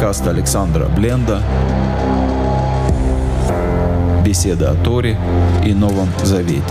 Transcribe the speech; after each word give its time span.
Подкаст 0.00 0.26
Александра 0.26 0.86
Бленда. 0.86 1.42
Беседа 4.24 4.70
о 4.70 4.74
Торе 4.74 5.18
и 5.62 5.74
Новом 5.74 6.08
Завете. 6.24 6.62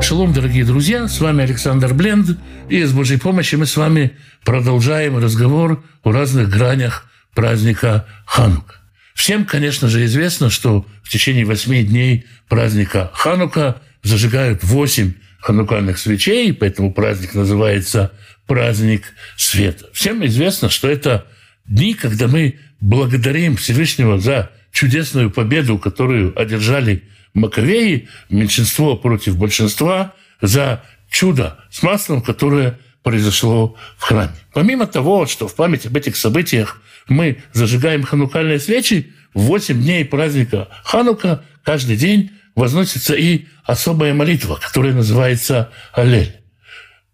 Шалом, 0.00 0.32
дорогие 0.32 0.64
друзья, 0.64 1.06
с 1.06 1.20
вами 1.20 1.44
Александр 1.44 1.92
Бленд, 1.92 2.38
и 2.70 2.82
с 2.82 2.94
Божьей 2.94 3.18
помощью 3.18 3.58
мы 3.58 3.66
с 3.66 3.76
вами 3.76 4.16
продолжаем 4.42 5.18
разговор 5.18 5.84
о 6.02 6.12
разных 6.12 6.48
гранях 6.48 7.04
праздника 7.34 8.06
Ханука. 8.24 8.85
Всем, 9.16 9.46
конечно 9.46 9.88
же, 9.88 10.04
известно, 10.04 10.50
что 10.50 10.86
в 11.02 11.08
течение 11.08 11.46
восьми 11.46 11.82
дней 11.82 12.26
праздника 12.48 13.10
Ханука 13.14 13.80
зажигают 14.02 14.62
восемь 14.62 15.14
ханукальных 15.40 15.98
свечей, 15.98 16.52
поэтому 16.52 16.92
праздник 16.92 17.34
называется 17.34 18.12
праздник 18.46 19.14
света. 19.36 19.86
Всем 19.94 20.24
известно, 20.26 20.68
что 20.68 20.88
это 20.88 21.26
дни, 21.66 21.94
когда 21.94 22.28
мы 22.28 22.58
благодарим 22.80 23.56
Всевышнего 23.56 24.18
за 24.18 24.50
чудесную 24.70 25.30
победу, 25.30 25.78
которую 25.78 26.38
одержали 26.38 27.02
Маковеи, 27.32 28.08
меньшинство 28.28 28.96
против 28.96 29.38
большинства, 29.38 30.12
за 30.42 30.84
чудо 31.10 31.58
с 31.70 31.82
маслом, 31.82 32.20
которое 32.20 32.78
произошло 33.06 33.76
в 33.98 34.02
храме. 34.02 34.34
Помимо 34.52 34.84
того, 34.88 35.26
что 35.26 35.46
в 35.46 35.54
память 35.54 35.86
об 35.86 35.96
этих 35.96 36.16
событиях 36.16 36.82
мы 37.06 37.40
зажигаем 37.52 38.02
ханукальные 38.02 38.58
свечи, 38.58 39.12
в 39.32 39.42
8 39.42 39.80
дней 39.80 40.04
праздника 40.04 40.66
Ханука 40.82 41.44
каждый 41.62 41.96
день 41.96 42.32
возносится 42.56 43.14
и 43.14 43.44
особая 43.62 44.12
молитва, 44.12 44.58
которая 44.60 44.92
называется 44.92 45.70
Аллель. 45.92 46.34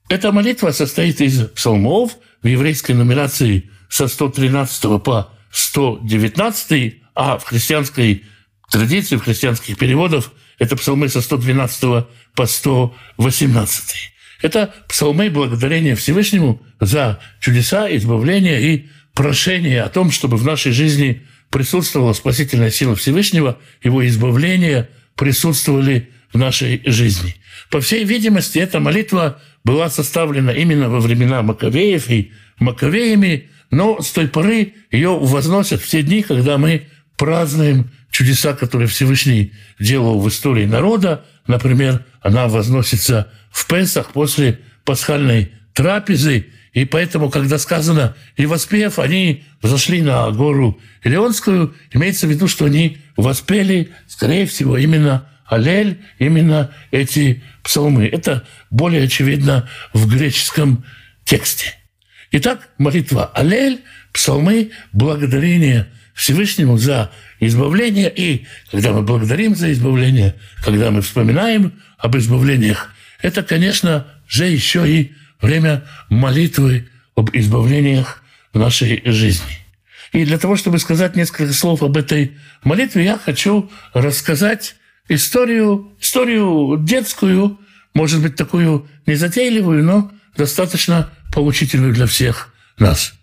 Эта 0.08 0.32
молитва 0.32 0.70
состоит 0.70 1.20
из 1.20 1.46
псалмов 1.48 2.16
в 2.42 2.46
еврейской 2.46 2.92
нумерации 2.92 3.68
со 3.90 4.08
113 4.08 5.02
по 5.02 5.28
119, 5.50 7.02
а 7.14 7.36
в 7.36 7.44
христианской 7.44 8.24
традиции, 8.70 9.16
в 9.16 9.24
христианских 9.24 9.76
переводах 9.76 10.32
это 10.58 10.74
псалмы 10.74 11.10
со 11.10 11.20
112 11.20 12.06
по 12.34 12.46
118. 12.46 14.11
Это 14.42 14.74
псалмы 14.88 15.30
благодарения 15.30 15.94
Всевышнему 15.94 16.60
за 16.80 17.20
чудеса, 17.40 17.88
избавления 17.96 18.58
и 18.58 18.86
прошение 19.14 19.82
о 19.82 19.88
том, 19.88 20.10
чтобы 20.10 20.36
в 20.36 20.44
нашей 20.44 20.72
жизни 20.72 21.22
присутствовала 21.50 22.12
спасительная 22.12 22.70
сила 22.70 22.96
Всевышнего, 22.96 23.58
его 23.82 24.06
избавление 24.06 24.88
присутствовали 25.16 26.10
в 26.32 26.38
нашей 26.38 26.82
жизни. 26.86 27.36
По 27.70 27.80
всей 27.80 28.04
видимости, 28.04 28.58
эта 28.58 28.80
молитва 28.80 29.40
была 29.64 29.88
составлена 29.90 30.50
именно 30.50 30.88
во 30.88 30.98
времена 30.98 31.42
Маковеев 31.42 32.10
и 32.10 32.32
Маковеями, 32.58 33.50
но 33.70 34.00
с 34.00 34.10
той 34.10 34.28
поры 34.28 34.74
ее 34.90 35.16
возносят 35.18 35.80
в 35.80 35.88
те 35.88 36.02
дни, 36.02 36.22
когда 36.22 36.58
мы 36.58 36.86
празднуем 37.16 37.90
чудеса, 38.12 38.52
которые 38.52 38.86
Всевышний 38.86 39.52
делал 39.80 40.20
в 40.20 40.28
истории 40.28 40.66
народа. 40.66 41.24
Например, 41.48 42.04
она 42.20 42.46
возносится 42.46 43.32
в 43.50 43.66
Песах 43.66 44.12
после 44.12 44.60
пасхальной 44.84 45.50
трапезы, 45.72 46.46
и 46.72 46.84
поэтому, 46.84 47.30
когда 47.30 47.58
сказано 47.58 48.14
«и 48.36 48.46
воспев», 48.46 48.98
они 48.98 49.44
взошли 49.60 50.02
на 50.02 50.30
гору 50.30 50.80
Илионскую, 51.02 51.74
имеется 51.92 52.26
в 52.26 52.30
виду, 52.30 52.48
что 52.48 52.66
они 52.66 52.98
воспели, 53.16 53.90
скорее 54.06 54.46
всего, 54.46 54.76
именно 54.76 55.28
Алель, 55.46 56.00
именно 56.18 56.70
эти 56.90 57.42
псалмы. 57.62 58.06
Это 58.06 58.46
более 58.70 59.04
очевидно 59.04 59.68
в 59.92 60.08
греческом 60.08 60.84
тексте. 61.24 61.74
Итак, 62.30 62.70
молитва 62.78 63.30
Алель, 63.34 63.82
псалмы, 64.12 64.70
благодарение 64.92 65.88
Всевышнему 66.14 66.76
за 66.76 67.10
избавление. 67.40 68.12
И 68.14 68.46
когда 68.70 68.92
мы 68.92 69.02
благодарим 69.02 69.54
за 69.54 69.72
избавление, 69.72 70.34
когда 70.64 70.90
мы 70.90 71.02
вспоминаем 71.02 71.72
об 71.98 72.16
избавлениях, 72.16 72.94
это, 73.20 73.42
конечно 73.42 74.06
же, 74.28 74.46
еще 74.46 74.88
и 74.88 75.12
время 75.40 75.84
молитвы 76.08 76.88
об 77.14 77.30
избавлениях 77.32 78.22
в 78.52 78.58
нашей 78.58 79.02
жизни. 79.04 79.58
И 80.12 80.24
для 80.24 80.38
того, 80.38 80.56
чтобы 80.56 80.78
сказать 80.78 81.16
несколько 81.16 81.52
слов 81.52 81.82
об 81.82 81.96
этой 81.96 82.32
молитве, 82.64 83.04
я 83.04 83.18
хочу 83.18 83.70
рассказать 83.94 84.76
историю, 85.08 85.92
историю 86.00 86.78
детскую, 86.78 87.58
может 87.94 88.22
быть, 88.22 88.36
такую 88.36 88.88
незатейливую, 89.06 89.84
но 89.84 90.12
достаточно 90.36 91.10
поучительную 91.32 91.94
для 91.94 92.06
всех 92.06 92.52
нас. 92.78 93.14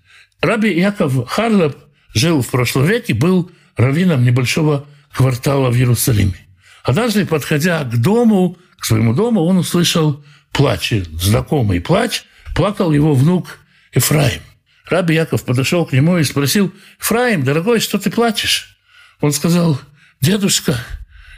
Раби 0.41 0.73
Яков 0.73 1.27
Харлап 1.27 1.77
жил 2.13 2.41
в 2.41 2.47
прошлом 2.47 2.85
веке, 2.85 3.13
был 3.13 3.51
раввином 3.75 4.23
небольшого 4.23 4.85
квартала 5.13 5.69
в 5.69 5.75
Иерусалиме. 5.75 6.35
Однажды, 6.83 7.25
подходя 7.25 7.83
к 7.83 7.97
дому, 7.97 8.57
к 8.77 8.85
своему 8.85 9.13
дому, 9.13 9.41
он 9.41 9.57
услышал 9.57 10.23
плач, 10.51 10.93
знакомый 11.13 11.81
плач, 11.81 12.23
плакал 12.55 12.91
его 12.91 13.13
внук 13.13 13.59
Ефраим. 13.93 14.41
Раби 14.87 15.13
Яков 15.15 15.45
подошел 15.45 15.85
к 15.85 15.93
нему 15.93 16.17
и 16.17 16.23
спросил, 16.23 16.73
«Ефраим, 16.99 17.43
дорогой, 17.43 17.79
что 17.79 17.99
ты 17.99 18.09
плачешь?» 18.09 18.77
Он 19.21 19.31
сказал, 19.31 19.79
«Дедушка, 20.21 20.77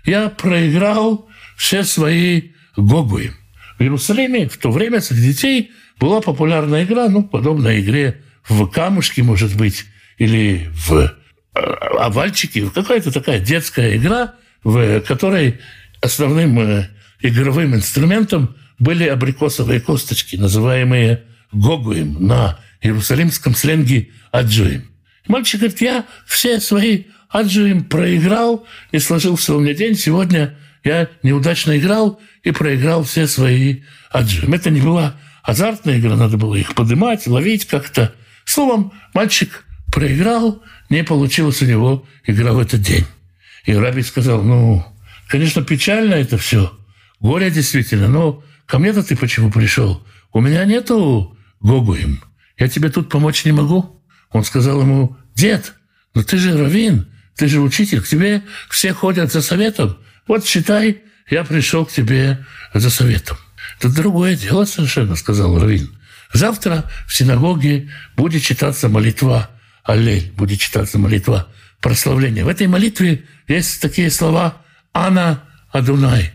я 0.06 0.30
проиграл 0.30 1.30
все 1.58 1.84
свои 1.84 2.52
гогуи». 2.78 3.34
В 3.78 3.82
Иерусалиме 3.82 4.48
в 4.48 4.58
то 4.58 4.72
время 4.72 5.02
среди 5.02 5.34
детей 5.34 5.72
была 6.00 6.22
популярная 6.22 6.84
игра, 6.84 7.10
ну, 7.10 7.24
подобная 7.24 7.80
игре 7.80 8.22
в 8.48 8.68
камушки, 8.68 9.22
может 9.22 9.56
быть, 9.56 9.86
или 10.22 10.70
в 10.72 10.94
э, 10.94 11.60
овальчики, 11.98 12.70
какая-то 12.70 13.12
такая 13.12 13.40
детская 13.40 13.98
игра, 13.98 14.36
в 14.64 15.02
которой 15.02 15.60
основным 16.00 16.60
э, 16.60 16.90
игровым 17.22 17.74
инструментом 17.74 18.56
были 18.78 19.06
абрикосовые 19.06 19.82
косточки, 19.82 20.36
называемые 20.36 21.24
гогуем 21.52 22.24
на 22.28 22.60
иерусалимском 22.82 23.56
сленге 23.56 24.10
аджуем. 24.32 24.92
Мальчик 25.28 25.62
говорит, 25.62 25.82
я 25.82 26.06
все 26.28 26.60
свои 26.60 27.06
аджуем 27.28 27.84
проиграл, 27.84 28.68
и 28.92 29.00
сложился 29.00 29.56
у 29.56 29.60
меня 29.60 29.74
день. 29.74 29.96
Сегодня 29.96 30.56
я 30.84 31.10
неудачно 31.24 31.76
играл 31.80 32.22
и 32.44 32.52
проиграл 32.52 33.04
все 33.06 33.26
свои 33.26 33.82
аджуем. 34.12 34.54
Это 34.54 34.70
не 34.70 34.82
была 34.82 35.16
азартная 35.42 35.98
игра, 35.98 36.16
надо 36.16 36.38
было 36.38 36.54
их 36.54 36.76
поднимать, 36.76 37.26
ловить 37.26 37.66
как-то. 37.66 38.14
Словом, 38.46 38.94
мальчик 39.16 39.66
проиграл, 39.92 40.64
не 40.90 41.04
получилось 41.04 41.62
у 41.62 41.66
него 41.66 42.06
игра 42.26 42.54
в 42.54 42.60
этот 42.60 42.82
день. 42.82 43.06
И 43.66 43.74
Раби 43.74 44.02
сказал, 44.02 44.42
ну, 44.42 44.86
конечно, 45.28 45.64
печально 45.64 46.16
это 46.16 46.38
все, 46.38 46.72
горе 47.20 47.52
действительно, 47.52 48.08
но 48.08 48.44
Ко 48.72 48.80
мне-то 48.80 49.04
ты 49.04 49.18
почему 49.18 49.52
пришел? 49.52 50.02
У 50.32 50.40
меня 50.40 50.64
нету 50.64 51.38
гогуем. 51.60 52.24
Я 52.58 52.70
тебе 52.70 52.88
тут 52.88 53.10
помочь 53.10 53.44
не 53.44 53.52
могу. 53.52 54.02
Он 54.30 54.46
сказал 54.46 54.80
ему, 54.80 55.18
дед, 55.36 55.74
ну 56.14 56.24
ты 56.24 56.38
же 56.38 56.58
раввин, 56.58 57.12
ты 57.36 57.50
же 57.50 57.60
учитель, 57.60 58.00
к 58.00 58.08
тебе 58.08 58.44
все 58.70 58.94
ходят 58.94 59.30
за 59.30 59.42
советом. 59.42 59.98
Вот 60.26 60.46
считай, 60.46 61.02
я 61.30 61.44
пришел 61.44 61.86
к 61.86 61.92
тебе 61.92 62.46
за 62.74 62.90
советом. 62.90 63.36
Это 63.78 63.94
другое 63.94 64.38
дело 64.38 64.64
совершенно, 64.64 65.18
сказал 65.18 65.60
Равин. 65.60 65.94
Завтра 66.32 66.90
в 67.10 67.14
синагоге 67.14 67.92
будет 68.16 68.42
читаться 68.42 68.88
молитва 68.88 69.50
Аллель, 69.84 70.32
будет 70.32 70.60
читаться 70.60 70.98
молитва 70.98 71.48
прославления. 71.80 72.46
В 72.46 72.50
этой 72.50 72.68
молитве 72.68 73.26
есть 73.48 73.82
такие 73.82 74.12
слова 74.12 74.62
«Ана 74.94 75.44
Адунай». 75.72 76.32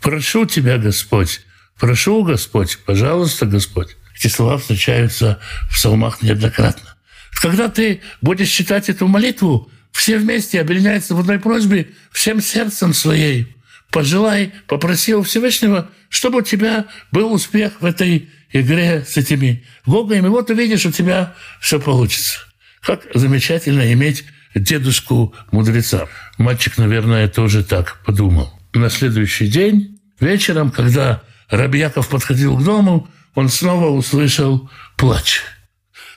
«Прошу 0.00 0.46
тебя, 0.46 0.78
Господь, 0.78 1.40
Прошу, 1.78 2.22
Господь, 2.24 2.78
пожалуйста, 2.86 3.44
Господь. 3.46 3.96
Эти 4.16 4.28
слова 4.28 4.56
встречаются 4.56 5.38
в 5.68 5.74
псалмах 5.74 6.22
неоднократно. 6.22 6.96
Когда 7.32 7.68
ты 7.68 8.00
будешь 8.22 8.48
читать 8.48 8.88
эту 8.88 9.06
молитву, 9.06 9.70
все 9.92 10.18
вместе 10.18 10.60
объединяются 10.60 11.14
в 11.14 11.20
одной 11.20 11.38
просьбе 11.38 11.90
всем 12.12 12.40
сердцем 12.40 12.94
своей. 12.94 13.54
Пожелай, 13.90 14.52
попроси 14.66 15.14
у 15.14 15.22
Всевышнего, 15.22 15.90
чтобы 16.08 16.38
у 16.38 16.42
тебя 16.42 16.86
был 17.12 17.32
успех 17.32 17.80
в 17.80 17.84
этой 17.84 18.30
игре 18.52 19.04
с 19.06 19.18
этими 19.18 19.64
гогами. 19.84 20.28
Вот 20.28 20.48
увидишь, 20.48 20.86
у 20.86 20.92
тебя 20.92 21.34
все 21.60 21.78
получится. 21.78 22.38
Как 22.86 23.02
замечательно 23.14 23.92
иметь 23.92 24.24
дедушку-мудреца. 24.54 26.06
Мальчик, 26.38 26.78
наверное, 26.78 27.26
тоже 27.26 27.64
так 27.64 28.00
подумал. 28.06 28.52
На 28.74 28.90
следующий 28.90 29.48
день 29.48 29.98
вечером, 30.20 30.70
когда 30.70 31.20
Рабьяков 31.50 32.08
подходил 32.08 32.56
к 32.56 32.62
дому, 32.62 33.08
он 33.34 33.48
снова 33.48 33.88
услышал 33.88 34.70
плач. 34.96 35.42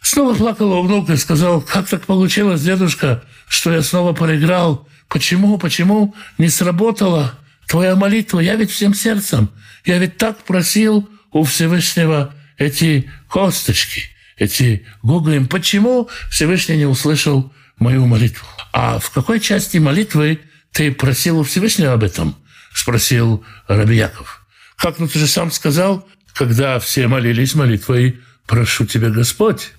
Снова 0.04 0.36
плакала 0.36 0.82
внук 0.82 1.10
и 1.10 1.18
сказал, 1.18 1.60
как 1.60 1.88
так 1.88 2.06
получилось, 2.06 2.62
дедушка, 2.62 3.24
что 3.48 3.74
я 3.74 3.82
снова 3.82 4.14
проиграл. 4.14 4.88
Почему, 5.08 5.58
почему 5.58 6.14
не 6.38 6.50
сработала 6.50 7.34
твоя 7.68 7.96
молитва? 7.96 8.42
Я 8.42 8.56
ведь 8.56 8.70
всем 8.70 8.94
сердцем, 8.94 9.50
я 9.86 9.98
ведь 9.98 10.18
так 10.18 10.38
просил 10.44 11.10
у 11.32 11.44
Всевышнего 11.44 12.32
эти 12.60 13.10
косточки, 13.28 14.04
эти 14.40 14.86
гуглим. 15.04 15.48
Почему 15.48 16.10
Всевышний 16.30 16.78
не 16.78 16.86
услышал 16.86 17.54
мою 17.78 18.06
молитву? 18.06 18.48
А 18.74 19.00
в 19.00 19.12
какой 19.12 19.40
части 19.40 19.78
молитвы 19.78 20.40
ты 20.72 20.92
просил 20.92 21.40
у 21.40 21.44
Всевышнего 21.44 21.94
об 21.94 22.04
этом? 22.04 22.36
Спросил 22.74 23.44
Раби 23.68 23.98
Яков. 23.98 24.46
Как, 24.78 24.98
ну 25.00 25.08
ты 25.08 25.20
же 25.20 25.28
сам 25.28 25.52
сказал, 25.52 26.08
когда 26.34 26.80
все 26.80 27.08
молились 27.08 27.54
молитвой 27.54 28.20
«Прошу 28.48 28.86
тебя, 28.86 29.10
Господь». 29.10 29.74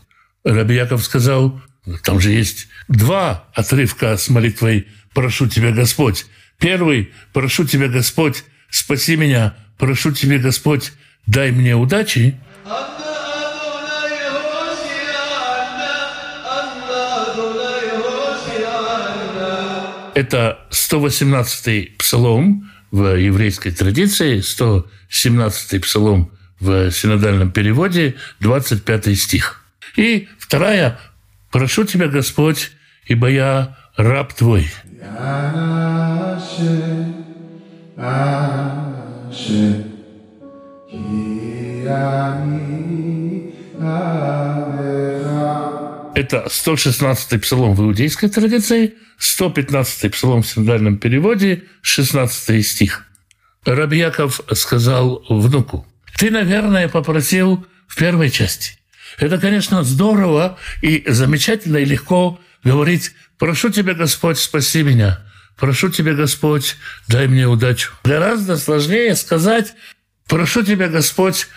Раби 0.44 0.74
Яков 0.74 1.02
сказал, 1.02 1.60
там 2.02 2.20
же 2.20 2.30
есть 2.30 2.68
два 2.88 3.44
отрывка 3.54 4.16
с 4.16 4.28
молитвой 4.28 4.86
«Прошу 5.14 5.48
тебя, 5.48 5.72
Господь». 5.72 6.26
Первый 6.58 7.12
«Прошу 7.32 7.64
тебя, 7.64 7.88
Господь, 7.88 8.44
спаси 8.68 9.16
меня, 9.16 9.56
прошу 9.78 10.12
тебя, 10.12 10.38
Господь, 10.38 10.92
дай 11.26 11.50
мне 11.50 11.74
удачи». 11.74 12.38
Это 20.14 20.58
118-й 20.70 21.94
псалом 21.98 22.70
в 22.90 23.16
еврейской 23.16 23.70
традиции, 23.70 24.40
117-й 24.40 25.80
псалом 25.80 26.30
в 26.58 26.90
синодальном 26.90 27.50
переводе, 27.52 28.16
25 28.40 29.18
стих. 29.18 29.64
И 29.96 30.28
вторая 30.38 30.98
«Прошу 31.50 31.84
тебя, 31.84 32.08
Господь, 32.08 32.70
ибо 33.06 33.28
я 33.28 33.78
раб 33.96 34.34
твой». 34.34 34.70
Это 46.30 46.46
116-й 46.46 47.40
псалом 47.40 47.74
в 47.74 47.82
иудейской 47.82 48.28
традиции, 48.28 48.94
115-й 49.18 50.10
псалом 50.10 50.42
в 50.42 50.46
синодальном 50.46 50.96
переводе, 50.96 51.64
16 51.82 52.64
стих. 52.64 53.04
Раби 53.64 53.98
Яков 53.98 54.40
сказал 54.52 55.24
внуку, 55.28 55.88
«Ты, 56.16 56.30
наверное, 56.30 56.88
попросил 56.88 57.66
в 57.88 57.96
первой 57.96 58.30
части. 58.30 58.78
Это, 59.18 59.38
конечно, 59.38 59.82
здорово 59.82 60.56
и 60.82 61.02
замечательно 61.08 61.78
и 61.78 61.84
легко 61.84 62.38
говорить 62.62 63.10
«Прошу 63.36 63.70
тебя, 63.70 63.94
Господь, 63.94 64.38
спаси 64.38 64.84
меня». 64.84 65.18
«Прошу 65.58 65.88
тебя, 65.88 66.14
Господь, 66.14 66.76
дай 67.08 67.26
мне 67.26 67.48
удачу». 67.48 67.90
Гораздо 68.04 68.56
сложнее 68.56 69.16
сказать 69.16 69.74
«Прошу 70.28 70.62
тебя, 70.62 70.86
Господь, 70.86 71.48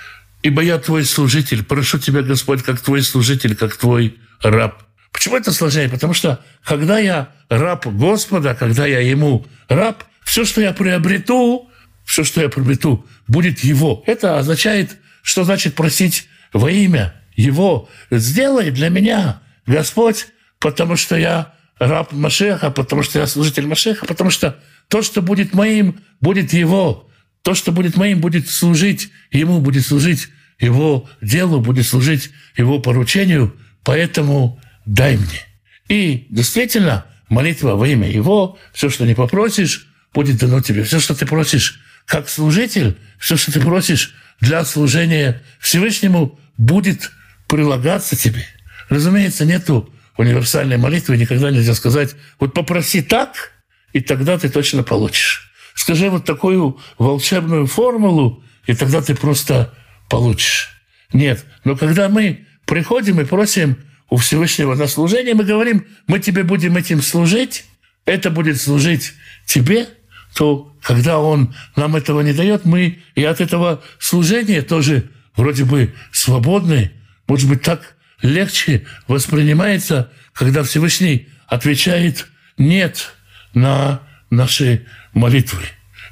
ибо 0.44 0.62
я 0.62 0.78
твой 0.78 1.06
служитель. 1.06 1.64
Прошу 1.64 1.98
тебя, 1.98 2.22
Господь, 2.22 2.62
как 2.62 2.80
твой 2.82 3.02
служитель, 3.02 3.56
как 3.56 3.76
твой 3.76 4.18
раб». 4.42 4.84
Почему 5.12 5.38
это 5.38 5.52
сложнее? 5.52 5.90
Потому 5.90 6.14
что 6.14 6.44
когда 6.64 7.00
я 7.00 7.30
раб 7.50 7.88
Господа, 7.88 8.56
когда 8.56 8.86
я 8.86 9.00
ему 9.00 9.46
раб, 9.70 10.04
все, 10.24 10.44
что 10.46 10.62
я 10.62 10.74
приобрету, 10.74 11.70
все, 12.04 12.24
что 12.24 12.42
я 12.42 12.50
приобрету, 12.50 13.06
будет 13.28 13.60
его. 13.60 14.04
Это 14.06 14.38
означает, 14.38 14.98
что 15.22 15.44
значит 15.44 15.76
просить 15.76 16.28
во 16.52 16.70
имя 16.70 17.14
его. 17.36 17.90
Сделай 18.12 18.72
для 18.72 18.90
меня, 18.90 19.42
Господь, 19.66 20.28
потому 20.60 20.98
что 20.98 21.16
я 21.16 21.54
раб 21.80 22.12
Машеха, 22.12 22.72
потому 22.72 23.04
что 23.04 23.20
я 23.20 23.28
служитель 23.28 23.68
Машеха, 23.68 24.06
потому 24.06 24.30
что 24.30 24.60
то, 24.88 25.02
что 25.02 25.22
будет 25.22 25.54
моим, 25.54 26.02
будет 26.20 26.54
его. 26.54 27.10
То, 27.44 27.54
что 27.54 27.72
будет 27.72 27.98
моим, 27.98 28.20
будет 28.20 28.50
служить 28.50 29.12
ему, 29.32 29.60
будет 29.60 29.86
служить 29.86 30.30
его 30.60 31.10
делу, 31.22 31.60
будет 31.60 31.86
служить 31.86 32.32
его 32.58 32.80
поручению. 32.80 33.56
Поэтому 33.84 34.62
дай 34.86 35.18
мне. 35.18 35.46
И 35.90 36.26
действительно, 36.30 37.06
молитва 37.30 37.76
во 37.76 37.88
имя 37.88 38.10
Его, 38.10 38.58
все, 38.74 38.90
что 38.90 39.06
не 39.06 39.14
попросишь, 39.14 39.88
будет 40.14 40.38
дано 40.38 40.62
тебе. 40.62 40.84
Все, 40.84 41.00
что 41.00 41.16
ты 41.16 41.26
просишь 41.26 41.82
как 42.06 42.30
служитель, 42.30 42.98
все, 43.20 43.36
что 43.36 43.52
ты 43.52 43.60
просишь 43.60 44.16
для 44.40 44.64
служения 44.64 45.42
Всевышнему, 45.60 46.40
будет 46.58 47.12
прилагаться 47.48 48.16
тебе. 48.16 48.46
Разумеется, 48.90 49.46
нету 49.46 49.94
универсальной 50.18 50.78
молитвы, 50.78 51.18
никогда 51.18 51.52
нельзя 51.52 51.74
сказать, 51.74 52.16
вот 52.40 52.54
попроси 52.54 53.02
так, 53.02 53.52
и 53.92 54.00
тогда 54.00 54.38
ты 54.38 54.50
точно 54.50 54.84
получишь. 54.84 55.53
Скажи 55.74 56.10
вот 56.10 56.26
такую 56.26 56.80
волшебную 56.98 57.68
формулу, 57.68 58.44
и 58.66 58.74
тогда 58.74 59.02
ты 59.02 59.16
просто 59.16 59.74
получишь. 60.10 60.70
Нет. 61.12 61.46
Но 61.64 61.76
когда 61.76 62.10
мы 62.10 62.46
приходим 62.66 63.20
и 63.20 63.26
просим 63.26 63.78
у 64.10 64.18
Всевышнего 64.18 64.76
на 64.76 64.88
служение, 64.88 65.34
мы 65.34 65.44
говорим, 65.44 65.86
мы 66.08 66.20
тебе 66.20 66.44
будем 66.44 66.78
этим 66.78 67.02
служить, 67.02 67.66
это 68.06 68.30
будет 68.30 68.62
служить 68.62 69.14
тебе, 69.46 69.88
то 70.36 70.74
когда 70.82 71.20
Он 71.20 71.54
нам 71.76 71.96
этого 71.96 72.22
не 72.22 72.34
дает, 72.34 72.66
мы 72.66 73.00
и 73.16 73.24
от 73.24 73.42
этого 73.42 73.82
служения 74.00 74.62
тоже 74.62 75.10
вроде 75.36 75.66
бы 75.66 75.94
свободны, 76.12 76.92
может 77.28 77.50
быть, 77.50 77.62
так 77.62 77.96
легче 78.22 78.86
воспринимается, 79.08 80.12
когда 80.34 80.64
Всевышний 80.64 81.28
отвечает 81.48 82.28
«нет» 82.58 83.14
на 83.54 84.02
наши 84.36 84.86
молитвы. 85.14 85.64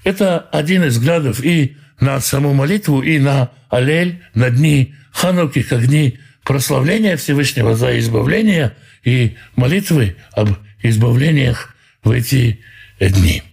Это 0.03 0.39
один 0.39 0.83
из 0.83 0.97
взглядов 0.97 1.43
и 1.43 1.77
на 1.99 2.19
саму 2.19 2.53
молитву, 2.53 3.01
и 3.01 3.19
на 3.19 3.51
Алель, 3.69 4.21
на 4.33 4.49
дни 4.49 4.95
Хануки, 5.11 5.61
как 5.61 5.85
дни 5.85 6.19
прославления 6.43 7.17
Всевышнего 7.17 7.75
за 7.75 7.99
избавление 7.99 8.75
и 9.03 9.37
молитвы 9.55 10.15
об 10.31 10.49
избавлениях 10.81 11.75
в 12.03 12.11
эти 12.11 12.59
дни. 12.99 13.43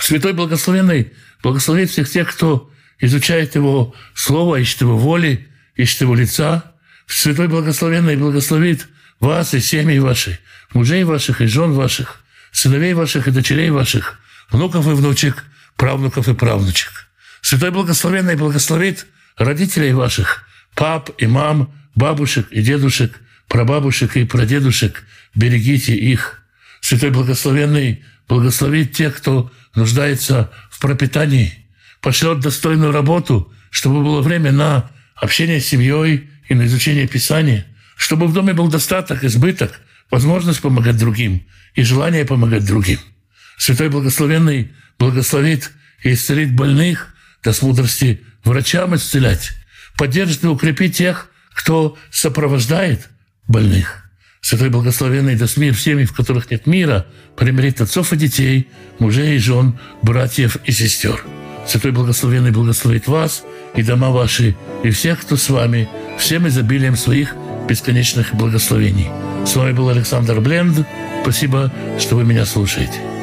Святой 0.00 0.32
Благословенный 0.32 1.12
благословит 1.42 1.90
всех 1.90 2.08
тех, 2.08 2.30
кто 2.32 2.70
изучает 3.00 3.54
Его 3.54 3.94
Слово, 4.14 4.56
ищет 4.56 4.82
Его 4.82 4.96
воли, 4.96 5.48
ищет 5.76 6.02
Его 6.02 6.14
лица. 6.14 6.72
Святой 7.06 7.48
Благословенный 7.48 8.16
благословит 8.16 8.86
вас 9.20 9.54
и 9.54 9.60
семьи 9.60 9.98
ваши, 9.98 10.38
мужей 10.72 11.04
ваших 11.04 11.40
и 11.40 11.46
жен 11.46 11.72
ваших, 11.72 12.22
сыновей 12.52 12.94
ваших 12.94 13.28
и 13.28 13.30
дочерей 13.30 13.70
ваших, 13.70 14.18
внуков 14.50 14.86
и 14.86 14.90
внучек, 14.90 15.44
правнуков 15.76 16.28
и 16.28 16.34
правнучек. 16.34 17.08
Святой 17.40 17.70
Благословенный 17.70 18.36
благословит 18.36 19.06
родителей 19.36 19.92
ваших, 19.92 20.44
пап 20.74 21.10
и 21.18 21.26
мам, 21.26 21.72
бабушек 21.94 22.48
и 22.50 22.62
дедушек, 22.62 23.20
прабабушек 23.48 24.16
и 24.16 24.24
прадедушек. 24.24 25.04
Берегите 25.34 25.94
их. 25.94 26.42
Святой 26.80 27.10
Благословенный 27.10 28.04
благословит 28.28 28.92
тех, 28.92 29.16
кто 29.16 29.50
нуждается 29.74 30.50
в 30.70 30.80
пропитании, 30.80 31.66
пошлет 32.00 32.40
достойную 32.40 32.92
работу, 32.92 33.52
чтобы 33.70 34.02
было 34.02 34.20
время 34.20 34.52
на 34.52 34.90
общение 35.14 35.60
с 35.60 35.66
семьей 35.66 36.30
и 36.48 36.54
на 36.54 36.66
изучение 36.66 37.06
Писания, 37.06 37.66
чтобы 37.96 38.26
в 38.26 38.32
доме 38.32 38.52
был 38.52 38.68
достаток, 38.68 39.24
избыток, 39.24 39.80
возможность 40.10 40.60
помогать 40.60 40.98
другим 40.98 41.46
и 41.74 41.82
желание 41.82 42.24
помогать 42.24 42.64
другим. 42.66 42.98
Святой 43.56 43.88
Благословенный 43.88 44.72
благословит 44.98 45.72
и 46.02 46.12
исцелит 46.12 46.54
больных, 46.54 47.14
даст 47.42 47.62
мудрости 47.62 48.20
врачам 48.44 48.94
исцелять, 48.94 49.50
поддержит 49.96 50.44
и 50.44 50.48
укрепит 50.48 50.94
тех, 50.94 51.30
кто 51.52 51.96
сопровождает 52.10 53.08
больных– 53.46 54.04
Святой 54.40 54.70
Благословенный 54.70 55.36
даст 55.36 55.56
мир 55.56 55.74
в 55.74 55.78
в 55.78 56.14
которых 56.14 56.50
нет 56.50 56.66
мира, 56.66 57.06
примирит 57.36 57.80
отцов 57.80 58.12
и 58.12 58.16
детей, 58.16 58.68
мужей 58.98 59.36
и 59.36 59.38
жен, 59.38 59.78
братьев 60.02 60.56
и 60.64 60.72
сестер. 60.72 61.22
Святой 61.66 61.92
Благословенный 61.92 62.50
благословит 62.50 63.08
вас 63.08 63.42
и 63.74 63.82
дома 63.82 64.10
ваши, 64.10 64.56
и 64.84 64.90
всех, 64.90 65.20
кто 65.20 65.36
с 65.36 65.50
вами, 65.50 65.88
всем 66.18 66.48
изобилием 66.48 66.96
своих 66.96 67.34
бесконечных 67.68 68.34
благословений. 68.34 69.08
С 69.48 69.56
вами 69.56 69.72
был 69.72 69.88
Александр 69.88 70.40
Бленд. 70.40 70.86
Спасибо, 71.22 71.72
что 71.98 72.16
вы 72.16 72.24
меня 72.24 72.44
слушаете. 72.44 73.17